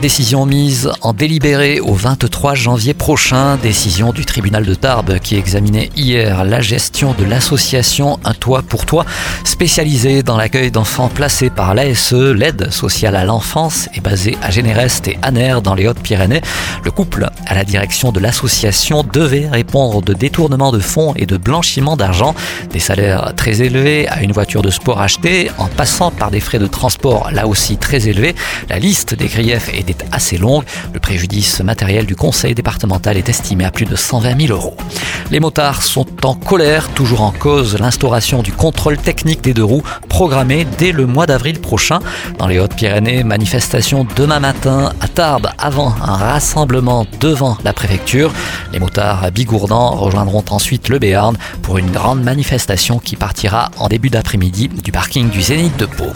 Décision 0.00 0.46
mise 0.46 0.92
en 1.00 1.12
délibéré 1.12 1.80
au 1.80 1.92
23 1.92 2.54
janvier 2.54 2.94
prochain. 2.94 3.56
Décision 3.56 4.12
du 4.12 4.24
tribunal 4.24 4.64
de 4.64 4.74
Tarbes 4.76 5.18
qui 5.18 5.34
examinait 5.34 5.90
hier 5.96 6.44
la 6.44 6.60
gestion 6.60 7.14
de 7.18 7.24
l'association 7.24 8.20
Un 8.24 8.32
Toit 8.32 8.62
pour 8.62 8.86
Toi, 8.86 9.04
spécialisée 9.42 10.22
dans 10.22 10.36
l'accueil 10.36 10.70
d'enfants 10.70 11.08
placés 11.08 11.50
par 11.50 11.74
l'ASE, 11.74 12.12
l'aide 12.12 12.70
sociale 12.70 13.16
à 13.16 13.24
l'enfance, 13.24 13.88
est 13.92 14.00
basée 14.00 14.38
à 14.40 14.52
Généreste 14.52 15.08
et 15.08 15.18
Aner 15.22 15.56
dans 15.64 15.74
les 15.74 15.88
Hautes-Pyrénées. 15.88 16.42
Le 16.84 16.92
couple 16.92 17.28
à 17.46 17.54
la 17.56 17.64
direction 17.64 18.12
de 18.12 18.20
l'association 18.20 19.02
devait 19.02 19.48
répondre 19.48 20.00
de 20.00 20.14
détournement 20.14 20.70
de 20.70 20.78
fonds 20.78 21.12
et 21.16 21.26
de 21.26 21.36
blanchiment 21.36 21.96
d'argent, 21.96 22.36
des 22.70 22.78
salaires 22.78 23.32
très 23.34 23.62
élevés 23.62 24.06
à 24.06 24.22
une 24.22 24.30
voiture 24.30 24.62
de 24.62 24.70
sport 24.70 25.00
achetée, 25.00 25.50
en 25.58 25.66
passant 25.66 26.12
par 26.12 26.30
des 26.30 26.40
frais 26.40 26.60
de 26.60 26.68
transport 26.68 27.32
là 27.32 27.48
aussi 27.48 27.78
très 27.78 28.08
élevés. 28.08 28.36
La 28.68 28.78
liste 28.78 29.14
des 29.14 29.26
griefs 29.26 29.70
est 29.74 29.87
assez 30.12 30.38
longue. 30.38 30.64
Le 30.92 31.00
préjudice 31.00 31.60
matériel 31.60 32.06
du 32.06 32.16
conseil 32.16 32.54
départemental 32.54 33.16
est 33.16 33.28
estimé 33.28 33.64
à 33.64 33.70
plus 33.70 33.86
de 33.86 33.96
120 33.96 34.46
000 34.46 34.52
euros. 34.52 34.76
Les 35.30 35.40
motards 35.40 35.82
sont 35.82 36.06
en 36.24 36.34
colère, 36.34 36.88
toujours 36.90 37.22
en 37.22 37.32
cause 37.32 37.78
l'instauration 37.78 38.42
du 38.42 38.52
contrôle 38.52 38.96
technique 38.96 39.42
des 39.42 39.54
deux 39.54 39.64
roues 39.64 39.82
programmé 40.08 40.66
dès 40.78 40.92
le 40.92 41.06
mois 41.06 41.26
d'avril 41.26 41.60
prochain. 41.60 42.00
Dans 42.38 42.46
les 42.46 42.58
Hautes-Pyrénées, 42.58 43.24
manifestation 43.24 44.06
demain 44.16 44.40
matin 44.40 44.92
à 45.00 45.08
Tarbes 45.08 45.48
avant 45.58 45.94
un 46.02 46.16
rassemblement 46.16 47.06
devant 47.20 47.56
la 47.64 47.72
préfecture. 47.72 48.32
Les 48.72 48.78
motards 48.78 49.30
bigourdans 49.32 49.90
rejoindront 49.90 50.44
ensuite 50.50 50.88
le 50.88 50.98
Béarn 50.98 51.36
pour 51.62 51.78
une 51.78 51.90
grande 51.90 52.22
manifestation 52.22 52.98
qui 52.98 53.16
partira 53.16 53.70
en 53.78 53.88
début 53.88 54.10
d'après-midi 54.10 54.68
du 54.68 54.92
parking 54.92 55.28
du 55.30 55.42
Zénith 55.42 55.76
de 55.76 55.86
Pau. 55.86 56.06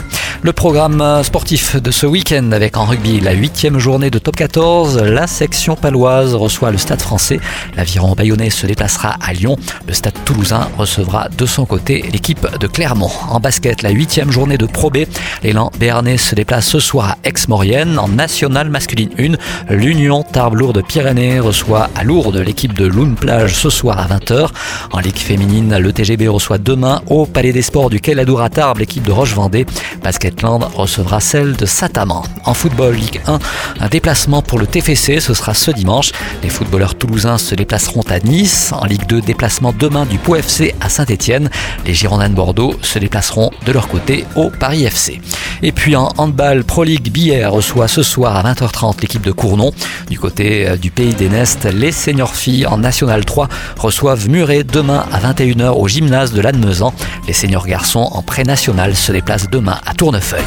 Le 0.45 0.51
programme 0.51 1.23
sportif 1.23 1.81
de 1.81 1.89
ce 1.89 2.05
week-end 2.05 2.51
avec 2.51 2.75
en 2.75 2.83
rugby 2.83 3.21
la 3.21 3.31
huitième 3.31 3.79
journée 3.79 4.09
de 4.09 4.19
top 4.19 4.35
14, 4.35 5.01
la 5.01 5.25
section 5.25 5.77
paloise 5.77 6.35
reçoit 6.35 6.69
le 6.69 6.77
stade 6.77 7.01
français. 7.01 7.39
L'aviron 7.77 8.11
bayonnais 8.13 8.49
se 8.49 8.67
déplacera 8.67 9.15
à 9.21 9.31
Lyon. 9.31 9.55
Le 9.87 9.93
stade 9.93 10.15
toulousain 10.25 10.67
recevra 10.77 11.29
de 11.29 11.45
son 11.45 11.65
côté 11.65 12.03
l'équipe 12.11 12.45
de 12.59 12.67
Clermont. 12.67 13.09
En 13.29 13.39
basket, 13.39 13.83
la 13.83 13.91
huitième 13.91 14.31
journée 14.31 14.57
de 14.57 14.65
Pro 14.65 14.89
B, 14.89 15.05
l'élan 15.43 15.71
béarnais 15.79 16.17
se 16.17 16.35
déplace 16.35 16.67
ce 16.67 16.79
soir 16.81 17.11
à 17.11 17.17
Aix-Maurienne. 17.23 17.97
En 17.97 18.09
nationale 18.09 18.69
masculine 18.69 19.11
1, 19.17 19.73
l'Union 19.73 20.23
Tarbes-Lourdes-Pyrénées 20.23 21.39
reçoit 21.39 21.89
à 21.95 22.03
Lourdes 22.03 22.35
l'équipe 22.35 22.73
de 22.73 22.85
Loun 22.85 23.15
Plage 23.15 23.55
ce 23.55 23.69
soir 23.69 23.97
à 23.97 24.13
20h. 24.13 24.49
En 24.91 24.99
Ligue 24.99 25.19
féminine, 25.19 25.77
le 25.77 25.93
TGB 25.93 26.27
reçoit 26.27 26.57
demain 26.57 27.01
au 27.07 27.25
Palais 27.25 27.53
des 27.53 27.61
Sports 27.61 27.89
du 27.89 28.01
Quai 28.01 28.13
Ladour 28.13 28.41
à 28.41 28.49
Tarbes 28.49 28.79
l'équipe 28.79 29.03
de 29.03 29.13
Roche-Vendée. 29.13 29.65
Basket 30.03 30.32
Recevra 30.41 31.19
celle 31.19 31.55
de 31.55 31.65
Sataman. 31.65 32.23
En 32.45 32.53
football 32.53 32.95
Ligue 32.95 33.21
1, 33.27 33.39
un 33.79 33.87
déplacement 33.87 34.41
pour 34.41 34.59
le 34.59 34.67
TFC, 34.67 35.19
ce 35.19 35.33
sera 35.33 35.53
ce 35.53 35.71
dimanche. 35.71 36.11
Les 36.41 36.49
footballeurs 36.49 36.95
toulousains 36.95 37.37
se 37.37 37.55
déplaceront 37.55 38.03
à 38.09 38.19
Nice. 38.19 38.73
En 38.73 38.85
Ligue 38.85 39.05
2, 39.07 39.21
déplacement 39.21 39.73
demain 39.77 40.05
du 40.05 40.17
Pau 40.17 40.35
FC 40.35 40.75
à 40.81 40.89
Saint-Etienne. 40.89 41.49
Les 41.85 41.93
Girondins 41.93 42.29
de 42.29 42.35
Bordeaux 42.35 42.75
se 42.81 42.99
déplaceront 42.99 43.51
de 43.65 43.71
leur 43.71 43.87
côté 43.87 44.25
au 44.35 44.49
Paris 44.49 44.83
FC. 44.83 45.21
Et 45.65 45.71
puis 45.71 45.95
en 45.95 46.09
handball, 46.17 46.65
Pro 46.65 46.83
League 46.83 47.09
Billère 47.09 47.53
reçoit 47.53 47.87
ce 47.87 48.03
soir 48.03 48.35
à 48.35 48.53
20h30 48.53 48.99
l'équipe 49.01 49.21
de 49.21 49.31
Cournon. 49.31 49.71
Du 50.09 50.19
côté 50.19 50.67
euh, 50.67 50.75
du 50.75 50.91
pays 50.91 51.13
des 51.13 51.29
Nestes, 51.29 51.65
les 51.73 51.93
seniors 51.93 52.35
filles 52.35 52.67
en 52.67 52.77
National 52.77 53.23
3 53.23 53.47
reçoivent 53.77 54.29
Muret 54.29 54.65
demain 54.65 55.05
à 55.13 55.19
21h 55.21 55.69
au 55.69 55.87
gymnase 55.87 56.33
de 56.33 56.41
Lannemezan. 56.41 56.93
Les 57.27 57.33
seniors 57.33 57.65
garçons 57.65 58.09
en 58.11 58.21
pré-national 58.21 58.93
se 58.93 59.13
déplacent 59.13 59.49
demain 59.49 59.79
à 59.85 59.93
Tournefeuille. 59.93 60.43